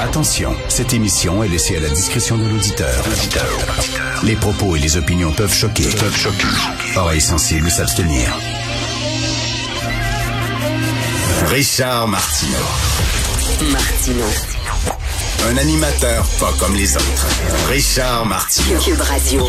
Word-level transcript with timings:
Attention, 0.00 0.56
cette 0.68 0.92
émission 0.92 1.42
est 1.42 1.48
laissée 1.48 1.76
à 1.76 1.80
la 1.80 1.88
discrétion 1.88 2.36
de 2.36 2.46
l'auditeur. 2.46 3.04
Les 4.22 4.36
propos 4.36 4.76
et 4.76 4.78
les 4.78 4.96
opinions 4.96 5.32
peuvent 5.32 5.54
choquer. 5.54 5.84
Peuvent 5.84 6.16
choquer. 6.16 6.46
Oreilles 6.96 7.20
sensibles 7.20 7.70
s'abstenir. 7.70 8.28
Richard 11.46 12.08
Martineau. 12.08 12.58
Martino. 13.70 14.24
Un 15.48 15.56
animateur 15.56 16.26
pas 16.40 16.52
comme 16.58 16.74
les 16.74 16.96
autres. 16.96 17.26
Richard 17.68 18.26
Martineau. 18.26 18.80
Cube 18.80 19.00
Radio. 19.00 19.48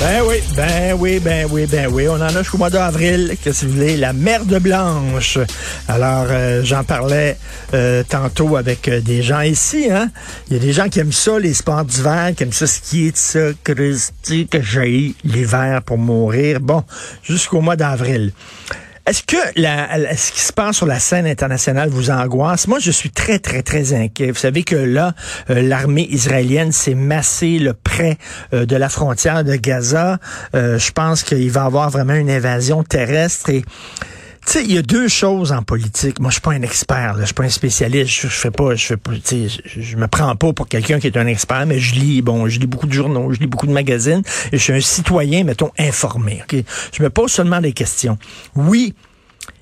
Ben 0.00 0.22
oui, 0.26 0.42
ben 0.56 0.96
oui, 0.98 1.20
ben 1.20 1.46
oui, 1.50 1.66
ben 1.66 1.86
oui. 1.92 2.08
On 2.08 2.14
en 2.14 2.22
a 2.22 2.38
jusqu'au 2.38 2.58
mois 2.58 2.70
d'avril, 2.70 3.36
que 3.44 3.52
si 3.52 3.66
vous 3.66 3.74
voulez, 3.74 3.96
la 3.96 4.12
merde 4.12 4.58
blanche. 4.58 5.38
Alors, 5.86 6.26
euh, 6.28 6.62
j'en 6.64 6.82
parlais 6.82 7.38
euh, 7.72 8.02
tantôt 8.08 8.56
avec 8.56 8.88
euh, 8.88 9.00
des 9.00 9.22
gens 9.22 9.42
ici, 9.42 9.88
hein. 9.90 10.10
Il 10.48 10.54
y 10.54 10.56
a 10.56 10.62
des 10.62 10.72
gens 10.72 10.88
qui 10.88 10.98
aiment 10.98 11.12
ça, 11.12 11.38
les 11.38 11.54
sports 11.54 11.84
d'hiver, 11.84 12.32
qui 12.36 12.42
aiment 12.42 12.52
ça 12.52 12.66
skier, 12.66 13.12
de 13.12 13.16
ça, 13.16 13.50
Christy, 13.62 14.48
que 14.48 14.60
j'ai 14.60 15.14
l'hiver 15.22 15.82
pour 15.82 15.98
mourir. 15.98 16.58
Bon, 16.60 16.82
jusqu'au 17.22 17.60
mois 17.60 17.76
d'avril. 17.76 18.32
Est-ce 19.04 19.24
que 19.24 19.36
la, 19.56 19.98
la- 19.98 20.16
ce 20.16 20.30
qui 20.30 20.40
se 20.40 20.52
passe 20.52 20.76
sur 20.76 20.86
la 20.86 21.00
scène 21.00 21.26
internationale 21.26 21.88
vous 21.88 22.10
angoisse? 22.10 22.68
Moi, 22.68 22.78
je 22.78 22.92
suis 22.92 23.10
très, 23.10 23.40
très, 23.40 23.62
très 23.62 23.94
inquiet. 23.94 24.30
Vous 24.30 24.38
savez 24.38 24.62
que 24.62 24.76
là, 24.76 25.14
euh, 25.50 25.60
l'armée 25.60 26.06
israélienne 26.10 26.70
s'est 26.70 26.94
massée 26.94 27.58
le 27.58 27.72
près 27.74 28.16
euh, 28.54 28.64
de 28.64 28.76
la 28.76 28.88
frontière 28.88 29.42
de 29.42 29.56
Gaza. 29.56 30.18
Euh, 30.54 30.78
je 30.78 30.92
pense 30.92 31.24
qu'il 31.24 31.50
va 31.50 31.62
y 31.62 31.66
avoir 31.66 31.90
vraiment 31.90 32.14
une 32.14 32.30
invasion 32.30 32.84
terrestre 32.84 33.50
et 33.50 33.64
tu 34.52 34.58
sais, 34.58 34.64
il 34.66 34.74
y 34.74 34.76
a 34.76 34.82
deux 34.82 35.08
choses 35.08 35.50
en 35.50 35.62
politique. 35.62 36.20
Moi, 36.20 36.28
je 36.28 36.34
suis 36.34 36.42
pas 36.42 36.50
un 36.50 36.60
expert, 36.60 37.14
là. 37.14 37.20
je 37.20 37.24
suis 37.24 37.34
pas 37.34 37.44
un 37.44 37.48
spécialiste. 37.48 38.10
Je, 38.10 38.26
fais 38.26 38.50
pas, 38.50 38.74
je 38.74 38.86
fais 38.86 38.96
je, 39.64 39.96
me 39.96 40.06
prends 40.08 40.36
pas 40.36 40.52
pour 40.52 40.68
quelqu'un 40.68 41.00
qui 41.00 41.06
est 41.06 41.16
un 41.16 41.26
expert, 41.26 41.64
mais 41.64 41.78
je 41.78 41.94
lis, 41.94 42.20
bon, 42.20 42.46
je 42.48 42.60
lis 42.60 42.66
beaucoup 42.66 42.86
de 42.86 42.92
journaux, 42.92 43.32
je 43.32 43.38
lis 43.38 43.46
beaucoup 43.46 43.66
de 43.66 43.72
magazines, 43.72 44.20
et 44.52 44.58
je 44.58 44.62
suis 44.62 44.74
un 44.74 44.80
citoyen, 44.82 45.44
mettons, 45.44 45.70
informé. 45.78 46.42
Ok, 46.42 46.62
je 46.92 47.02
me 47.02 47.08
pose 47.08 47.32
seulement 47.32 47.62
des 47.62 47.72
questions. 47.72 48.18
Oui. 48.54 48.94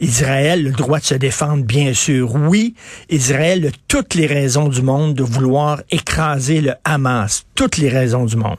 Israël 0.00 0.62
le 0.62 0.72
droit 0.72 0.98
de 0.98 1.04
se 1.04 1.14
défendre, 1.14 1.64
bien 1.64 1.94
sûr. 1.94 2.34
Oui, 2.34 2.74
Israël 3.08 3.66
a 3.68 3.70
toutes 3.88 4.14
les 4.14 4.26
raisons 4.26 4.68
du 4.68 4.82
monde 4.82 5.14
de 5.14 5.22
vouloir 5.22 5.80
écraser 5.90 6.60
le 6.60 6.74
Hamas. 6.84 7.46
Toutes 7.54 7.78
les 7.78 7.88
raisons 7.88 8.26
du 8.26 8.36
monde. 8.36 8.58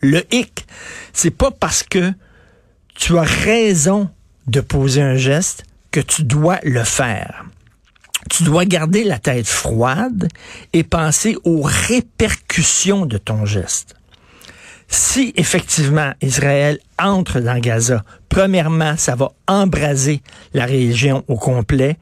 Le 0.00 0.22
hic, 0.32 0.66
c'est 1.12 1.32
pas 1.32 1.50
parce 1.50 1.82
que 1.82 2.12
tu 2.94 3.18
as 3.18 3.22
raison 3.22 4.08
de 4.46 4.60
poser 4.60 5.02
un 5.02 5.16
geste 5.16 5.64
que 5.90 6.00
tu 6.00 6.24
dois 6.24 6.58
le 6.62 6.84
faire. 6.84 7.44
Tu 8.30 8.42
dois 8.42 8.64
garder 8.64 9.04
la 9.04 9.18
tête 9.18 9.46
froide 9.46 10.28
et 10.72 10.82
penser 10.82 11.36
aux 11.44 11.62
répercussions 11.62 13.06
de 13.06 13.18
ton 13.18 13.44
geste. 13.44 13.94
Si 14.88 15.32
effectivement 15.36 16.12
Israël 16.22 16.78
entre 16.98 17.40
dans 17.40 17.58
Gaza, 17.58 18.04
premièrement, 18.28 18.96
ça 18.96 19.14
va 19.14 19.32
embraser 19.46 20.22
la 20.52 20.66
région 20.66 21.24
au 21.28 21.36
complet 21.36 21.96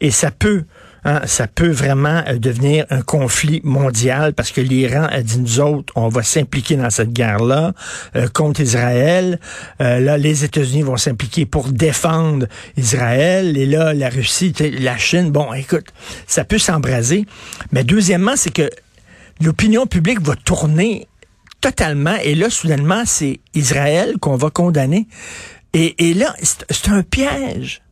et 0.00 0.10
ça 0.10 0.30
peut 0.30 0.64
hein, 1.04 1.20
ça 1.24 1.46
peut 1.46 1.70
vraiment 1.70 2.22
euh, 2.26 2.38
devenir 2.38 2.86
un 2.90 3.02
conflit 3.02 3.60
mondial 3.64 4.34
parce 4.34 4.50
que 4.50 4.60
l'Iran 4.60 5.06
a 5.10 5.22
dit 5.22 5.38
nous 5.38 5.60
autres, 5.60 5.92
on 5.96 6.08
va 6.08 6.22
s'impliquer 6.22 6.76
dans 6.76 6.90
cette 6.90 7.12
guerre-là 7.12 7.72
euh, 8.16 8.28
contre 8.28 8.60
Israël. 8.60 9.38
Euh, 9.80 10.00
là, 10.00 10.18
les 10.18 10.44
États-Unis 10.44 10.82
vont 10.82 10.96
s'impliquer 10.96 11.46
pour 11.46 11.68
défendre 11.68 12.46
Israël. 12.76 13.56
Et 13.56 13.66
là, 13.66 13.94
la 13.94 14.08
Russie, 14.08 14.52
la 14.78 14.96
Chine, 14.98 15.30
bon, 15.30 15.52
écoute, 15.52 15.86
ça 16.26 16.44
peut 16.44 16.58
s'embraser. 16.58 17.26
Mais 17.72 17.84
deuxièmement, 17.84 18.36
c'est 18.36 18.52
que 18.52 18.70
l'opinion 19.40 19.86
publique 19.86 20.20
va 20.20 20.34
tourner 20.36 21.06
totalement. 21.60 22.16
Et 22.22 22.34
là, 22.34 22.50
soudainement, 22.50 23.02
c'est 23.04 23.40
Israël 23.54 24.16
qu'on 24.20 24.36
va 24.36 24.50
condamner. 24.50 25.08
Et, 25.74 26.08
et 26.08 26.14
là, 26.14 26.34
c'est 26.42 26.88
un 26.88 27.02
piège 27.02 27.82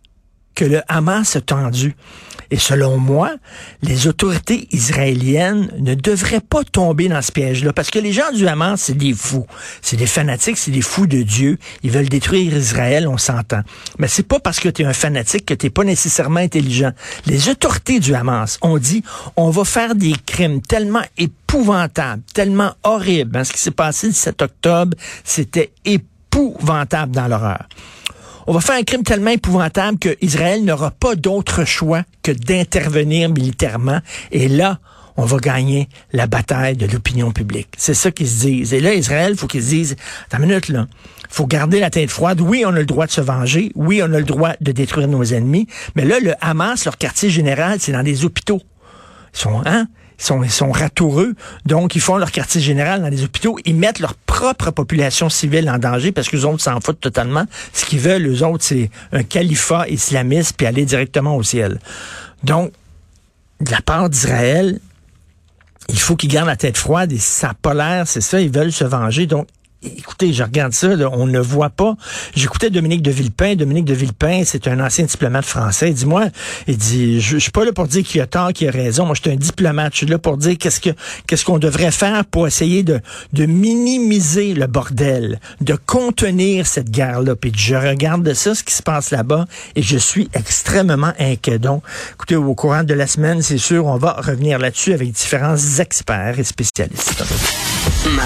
que 0.54 0.64
le 0.64 0.82
Hamas 0.88 1.36
a 1.36 1.40
tendu. 1.40 1.94
Et 2.50 2.58
selon 2.58 2.98
moi, 2.98 3.34
les 3.82 4.06
autorités 4.06 4.68
israéliennes 4.72 5.70
ne 5.78 5.94
devraient 5.94 6.40
pas 6.40 6.64
tomber 6.64 7.08
dans 7.08 7.22
ce 7.22 7.32
piège-là, 7.32 7.72
parce 7.72 7.90
que 7.90 7.98
les 7.98 8.12
gens 8.12 8.32
du 8.34 8.46
Hamas, 8.48 8.80
c'est 8.80 8.96
des 8.96 9.12
fous. 9.12 9.46
C'est 9.82 9.96
des 9.96 10.06
fanatiques, 10.06 10.58
c'est 10.58 10.70
des 10.70 10.82
fous 10.82 11.06
de 11.06 11.22
Dieu. 11.22 11.58
Ils 11.82 11.90
veulent 11.90 12.08
détruire 12.08 12.56
Israël, 12.56 13.06
on 13.08 13.18
s'entend. 13.18 13.60
Mais 13.98 14.08
c'est 14.08 14.26
pas 14.26 14.40
parce 14.40 14.60
que 14.60 14.68
tu 14.68 14.82
es 14.82 14.84
un 14.84 14.92
fanatique 14.92 15.46
que 15.46 15.54
tu 15.54 15.70
pas 15.70 15.84
nécessairement 15.84 16.40
intelligent. 16.40 16.92
Les 17.26 17.48
autorités 17.48 18.00
du 18.00 18.14
Hamas 18.14 18.58
ont 18.62 18.78
dit, 18.78 19.02
on 19.36 19.50
va 19.50 19.64
faire 19.64 19.94
des 19.94 20.14
crimes 20.24 20.60
tellement 20.62 21.02
épouvantables, 21.18 22.22
tellement 22.32 22.72
horribles. 22.82 23.36
Hein, 23.36 23.44
ce 23.44 23.52
qui 23.52 23.58
s'est 23.58 23.70
passé 23.70 24.08
le 24.08 24.12
7 24.12 24.42
octobre, 24.42 24.96
c'était 25.24 25.72
épouvantable 25.84 27.12
dans 27.12 27.28
l'horreur. 27.28 27.66
On 28.48 28.52
va 28.52 28.60
faire 28.60 28.76
un 28.76 28.84
crime 28.84 29.02
tellement 29.02 29.30
épouvantable 29.30 29.98
que 29.98 30.16
Israël 30.20 30.64
n'aura 30.64 30.92
pas 30.92 31.16
d'autre 31.16 31.64
choix 31.64 32.04
que 32.22 32.30
d'intervenir 32.30 33.28
militairement. 33.28 33.98
Et 34.30 34.46
là, 34.46 34.78
on 35.16 35.24
va 35.24 35.38
gagner 35.38 35.88
la 36.12 36.28
bataille 36.28 36.76
de 36.76 36.86
l'opinion 36.86 37.32
publique. 37.32 37.68
C'est 37.76 37.94
ça 37.94 38.12
qu'ils 38.12 38.28
se 38.28 38.40
disent. 38.42 38.72
Et 38.72 38.80
là, 38.80 38.94
Israël, 38.94 39.36
faut 39.36 39.48
qu'ils 39.48 39.64
se 39.64 39.70
disent, 39.70 39.96
attends 40.26 40.42
une 40.42 40.48
minute, 40.48 40.68
là. 40.68 40.86
Faut 41.28 41.46
garder 41.46 41.80
la 41.80 41.90
tête 41.90 42.10
froide. 42.10 42.40
Oui, 42.40 42.62
on 42.64 42.68
a 42.68 42.78
le 42.78 42.86
droit 42.86 43.06
de 43.06 43.10
se 43.10 43.20
venger. 43.20 43.72
Oui, 43.74 44.00
on 44.00 44.12
a 44.12 44.18
le 44.18 44.24
droit 44.24 44.52
de 44.60 44.70
détruire 44.70 45.08
nos 45.08 45.24
ennemis. 45.24 45.66
Mais 45.96 46.04
là, 46.04 46.20
le 46.20 46.34
Hamas, 46.40 46.84
leur 46.84 46.98
quartier 46.98 47.30
général, 47.30 47.78
c'est 47.80 47.92
dans 47.92 48.04
des 48.04 48.24
hôpitaux. 48.24 48.62
Ils 49.34 49.40
sont, 49.40 49.62
hein? 49.66 49.88
Ils 50.18 50.24
sont, 50.24 50.42
ils 50.42 50.72
ratoureux, 50.72 51.34
donc 51.66 51.94
ils 51.94 52.00
font 52.00 52.16
leur 52.16 52.32
quartier 52.32 52.60
général 52.60 53.02
dans 53.02 53.08
les 53.08 53.22
hôpitaux, 53.22 53.58
ils 53.64 53.74
mettent 53.74 54.00
leur 54.00 54.14
propre 54.14 54.70
population 54.70 55.28
civile 55.28 55.68
en 55.68 55.78
danger 55.78 56.10
parce 56.12 56.28
que 56.28 56.36
les 56.36 56.44
autres 56.44 56.62
s'en 56.62 56.80
foutent 56.80 57.00
totalement. 57.00 57.44
Ce 57.72 57.84
qu'ils 57.84 58.00
veulent, 58.00 58.22
les 58.22 58.42
autres, 58.42 58.64
c'est 58.64 58.90
un 59.12 59.22
califat 59.22 59.88
islamiste 59.88 60.56
puis 60.56 60.66
aller 60.66 60.84
directement 60.84 61.36
au 61.36 61.42
ciel. 61.42 61.78
Donc, 62.44 62.72
de 63.60 63.70
la 63.70 63.80
part 63.80 64.08
d'Israël, 64.08 64.80
il 65.88 65.98
faut 65.98 66.16
qu'ils 66.16 66.30
gardent 66.30 66.48
la 66.48 66.56
tête 66.56 66.76
froide 66.76 67.12
et 67.12 67.18
ça 67.18 67.52
l'air, 67.74 68.06
c'est 68.06 68.20
ça, 68.20 68.40
ils 68.40 68.50
veulent 68.50 68.72
se 68.72 68.84
venger. 68.84 69.26
Donc, 69.26 69.46
écoutez, 69.82 70.32
je 70.32 70.42
regarde 70.42 70.72
ça, 70.72 70.88
là, 70.88 71.08
on 71.12 71.26
ne 71.26 71.38
voit 71.38 71.70
pas. 71.70 71.96
J'écoutais 72.34 72.70
Dominique 72.70 73.02
de 73.02 73.10
Villepin. 73.10 73.54
Dominique 73.54 73.84
de 73.84 73.94
Villepin, 73.94 74.42
c'est 74.44 74.68
un 74.68 74.80
ancien 74.80 75.04
diplomate 75.04 75.44
français. 75.44 75.90
Dis-moi, 75.90 76.26
il 76.66 76.76
dit, 76.76 77.20
je, 77.20 77.34
je 77.34 77.38
suis 77.38 77.50
pas 77.50 77.64
là 77.64 77.72
pour 77.72 77.86
dire 77.86 78.02
qu'il 78.04 78.20
a 78.20 78.26
tort, 78.26 78.52
qu'il 78.52 78.68
a 78.68 78.70
raison. 78.70 79.06
Moi, 79.06 79.14
je 79.14 79.22
suis 79.22 79.30
un 79.30 79.36
diplomate. 79.36 79.92
Je 79.92 79.98
suis 79.98 80.06
là 80.06 80.18
pour 80.18 80.36
dire 80.36 80.56
qu'est-ce 80.58 80.80
que 80.80 80.90
qu'est-ce 81.26 81.44
qu'on 81.44 81.58
devrait 81.58 81.90
faire 81.90 82.24
pour 82.24 82.46
essayer 82.46 82.82
de, 82.82 83.00
de 83.32 83.46
minimiser 83.46 84.54
le 84.54 84.66
bordel, 84.66 85.40
de 85.60 85.74
contenir 85.74 86.66
cette 86.66 86.90
guerre-là. 86.90 87.36
Puis 87.36 87.52
je 87.54 87.74
regarde 87.74 88.22
de 88.22 88.34
ça, 88.34 88.54
ce 88.54 88.64
qui 88.64 88.74
se 88.74 88.82
passe 88.82 89.10
là-bas, 89.10 89.46
et 89.74 89.82
je 89.82 89.98
suis 89.98 90.28
extrêmement 90.34 91.12
inquiet. 91.18 91.58
Donc, 91.58 91.82
écoutez, 92.14 92.36
au 92.36 92.54
courant 92.54 92.84
de 92.84 92.94
la 92.94 93.06
semaine, 93.06 93.42
c'est 93.42 93.58
sûr, 93.58 93.86
on 93.86 93.96
va 93.96 94.12
revenir 94.12 94.58
là-dessus 94.58 94.92
avec 94.92 95.12
différents 95.12 95.56
experts 95.78 96.38
et 96.38 96.44
spécialistes. 96.44 97.24